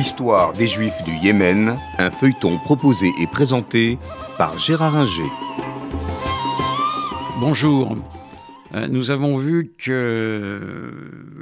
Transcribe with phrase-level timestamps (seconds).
[0.00, 3.98] L'histoire des Juifs du Yémen, un feuilleton proposé et présenté
[4.38, 5.28] par Gérard Inger.
[7.38, 7.98] Bonjour.
[8.72, 10.90] Euh, nous avons vu que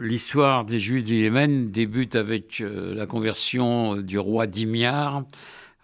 [0.00, 5.22] l'histoire des Juifs du Yémen débute avec euh, la conversion du roi Dimyar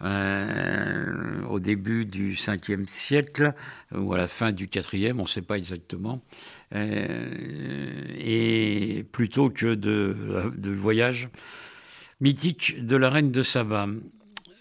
[0.01, 3.53] euh, au début du 5e siècle
[3.95, 6.19] ou à la fin du 4e, on ne sait pas exactement,
[8.19, 11.29] et plutôt que de voyage
[12.19, 13.87] mythique de la reine de Saba.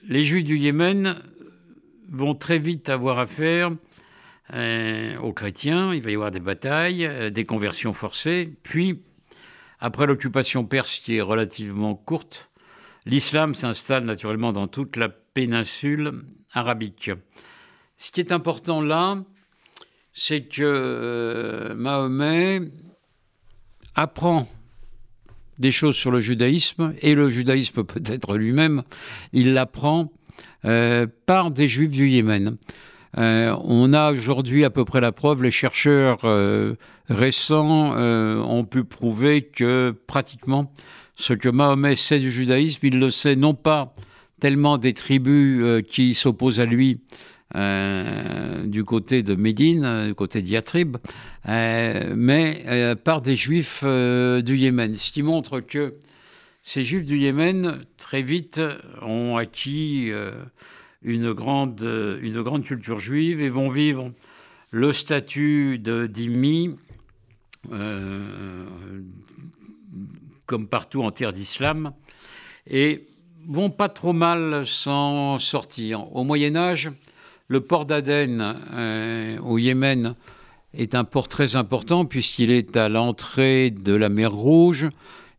[0.09, 1.23] Les Juifs du Yémen
[2.09, 3.71] vont très vite avoir affaire
[4.53, 9.03] euh, aux chrétiens, il va y avoir des batailles, euh, des conversions forcées, puis,
[9.81, 12.51] après l'occupation perse qui est relativement courte,
[13.07, 17.11] l'islam s'installe naturellement dans toute la péninsule arabique.
[17.97, 19.23] Ce qui est important là,
[20.13, 22.61] c'est que euh, Mahomet
[23.95, 24.47] apprend
[25.59, 28.83] des choses sur le judaïsme, et le judaïsme peut-être lui-même,
[29.33, 30.11] il l'apprend
[30.65, 32.57] euh, par des juifs du Yémen.
[33.19, 36.75] Euh, on a aujourd'hui à peu près la preuve, les chercheurs euh,
[37.09, 40.73] récents ont pu prouver que pratiquement
[41.17, 43.95] ce que Mahomet sait du judaïsme, il le sait non pas
[44.41, 47.01] tellement des tribus qui s'opposent à lui,
[47.55, 50.97] euh, du côté de Médine, euh, du côté d'Yatrib,
[51.49, 54.97] euh, mais par des juifs du Yémen.
[54.97, 55.95] Ce qui montre que
[56.63, 58.61] ces juifs du Yémen, très vite,
[59.03, 60.11] ont acquis
[61.03, 61.81] une, grande,
[62.23, 64.11] une grande culture juive et vont vivre
[64.71, 66.11] le statut de
[70.47, 71.93] comme partout en terre d'islam,
[72.67, 73.07] et
[73.47, 76.15] vont pas trop mal s'en sortir.
[76.17, 76.91] Au Moyen Âge,
[77.49, 80.15] le port d'Aden euh, au Yémen
[80.73, 84.89] est un port très important puisqu'il est à l'entrée de la mer Rouge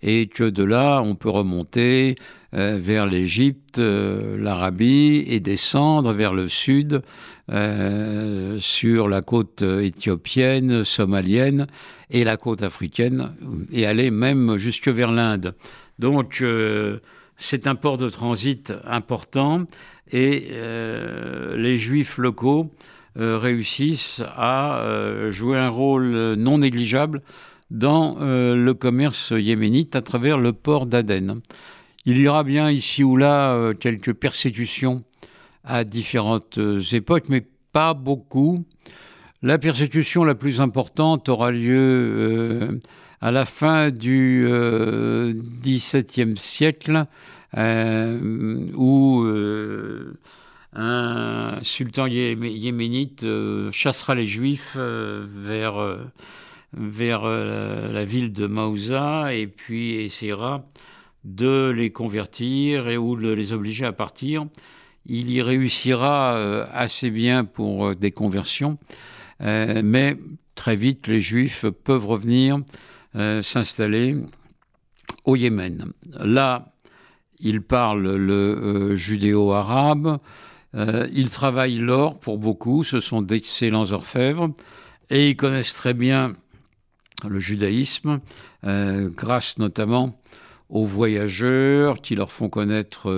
[0.02, 2.16] et que de là on peut remonter
[2.53, 7.02] euh, vers l'Égypte, euh, l'Arabie et descendre vers le sud
[8.58, 11.67] sur la côte éthiopienne, somalienne
[12.10, 13.36] et la côte africaine
[13.72, 15.54] et aller même jusque vers l'Inde.
[15.99, 16.43] Donc
[17.38, 19.66] c'est un port de transit important
[20.12, 22.72] et euh, les juifs locaux
[23.18, 27.22] euh, réussissent à euh, jouer un rôle non négligeable
[27.72, 31.42] dans le commerce yéménite à travers le port d'Aden.
[32.06, 35.04] Il y aura bien ici ou là quelques persécutions
[35.64, 36.60] à différentes
[36.94, 38.64] époques, mais pas beaucoup.
[39.42, 42.80] La persécution la plus importante aura lieu
[43.25, 44.47] à la fin du
[45.63, 47.08] XVIIe siècle
[47.58, 50.19] euh, où euh,
[50.73, 55.97] un sultan yéménite euh, chassera les juifs vers,
[56.73, 60.63] vers la ville de Maouza et puis essaiera
[61.23, 64.45] de les convertir et ou de les obliger à partir.
[65.07, 68.77] Il y réussira assez bien pour des conversions,
[69.39, 70.15] mais
[70.53, 72.59] très vite les juifs peuvent revenir
[73.42, 74.17] s'installer
[75.26, 75.92] au Yémen.
[76.20, 76.76] Là,
[77.39, 80.20] il parle le euh, judéo-arabe,
[80.76, 84.52] euh, il travaille l'or pour beaucoup, ce sont d'excellents orfèvres,
[85.09, 86.33] et ils connaissent très bien
[87.27, 88.20] le judaïsme,
[88.65, 90.20] euh, grâce notamment
[90.70, 93.11] aux voyageurs qui leur font connaître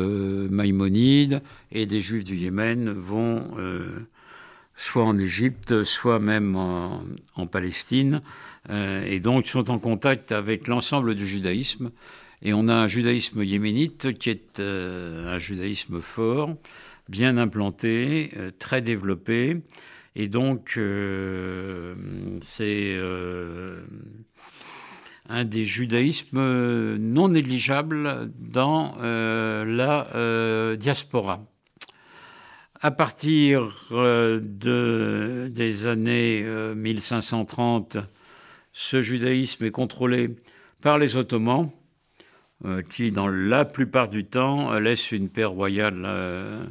[0.50, 1.42] Maïmonide,
[1.72, 3.44] et des juifs du Yémen vont
[4.78, 8.22] soit en Égypte, soit même en, Palestine,
[8.70, 11.92] et donc sont en contact avec l'ensemble du judaïsme.
[12.42, 16.56] Et on a un judaïsme yéménite qui est euh, un judaïsme fort,
[17.10, 19.62] bien implanté, euh, très développé.
[20.16, 21.96] Et donc, euh,
[22.42, 22.98] c'est
[25.30, 31.46] un des judaïsmes non négligeables dans la diaspora.
[32.80, 36.44] À partir de, des années
[36.76, 37.98] 1530,
[38.72, 40.36] ce judaïsme est contrôlé
[40.82, 41.72] par les Ottomans
[42.66, 46.64] euh, qui, dans la plupart du temps, laisse une paix royale euh,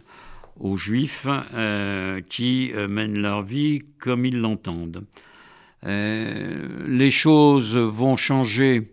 [0.60, 5.04] aux Juifs euh, qui mènent leur vie comme ils l'entendent.
[5.82, 8.92] les choses vont changer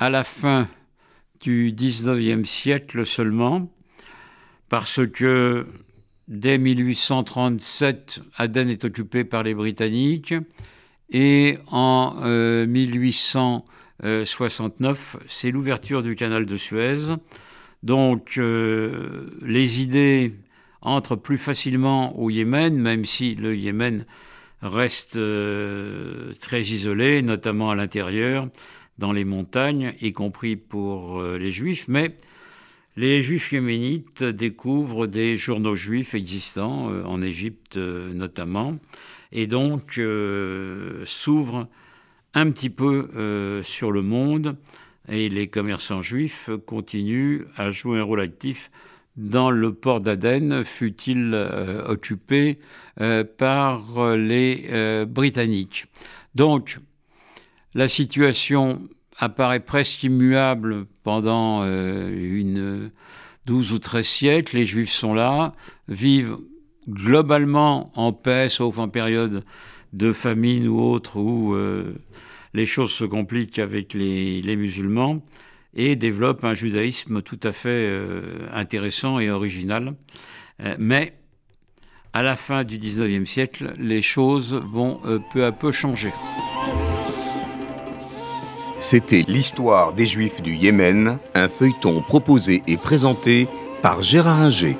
[0.00, 0.66] à la fin
[1.40, 3.70] du XIXe siècle seulement,
[4.68, 5.66] parce que
[6.28, 10.34] dès 1837, Aden est occupé par les Britanniques,
[11.10, 12.14] et en
[12.66, 13.64] 1800
[14.24, 17.14] 69, euh, c'est l'ouverture du canal de Suez.
[17.82, 20.34] Donc euh, les idées
[20.80, 24.04] entrent plus facilement au Yémen, même si le Yémen
[24.62, 28.48] reste euh, très isolé, notamment à l'intérieur,
[28.98, 31.86] dans les montagnes, y compris pour les juifs.
[31.88, 32.16] Mais
[32.96, 38.78] les juifs yéménites découvrent des journaux juifs existants, euh, en Égypte euh, notamment,
[39.32, 41.66] et donc euh, s'ouvrent
[42.34, 44.56] un petit peu sur le monde,
[45.08, 48.72] et les commerçants juifs continuent à jouer un rôle actif
[49.16, 51.32] dans le port d'Aden, fut-il
[51.86, 52.58] occupé
[53.38, 55.86] par les Britanniques.
[56.34, 56.80] Donc,
[57.74, 58.82] la situation
[59.18, 62.90] apparaît presque immuable pendant euh, une
[63.46, 64.56] 12 ou 13 siècles.
[64.56, 65.54] Les Juifs sont là,
[65.88, 66.36] vivent
[66.88, 69.44] globalement en paix, sauf en période
[69.92, 71.94] de famine ou autre, où euh,
[72.52, 75.24] les choses se compliquent avec les, musulmans,
[75.74, 79.94] et développent un judaïsme tout à fait euh, intéressant et original.
[80.78, 81.14] mais
[82.12, 85.00] à la fin du 19e siècle, les choses vont
[85.32, 86.12] peu à peu changer.
[88.86, 93.48] C'était l'histoire des Juifs du Yémen, un feuilleton proposé et présenté
[93.80, 94.76] par Gérard Inger.